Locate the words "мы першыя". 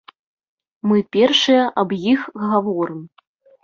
0.93-1.69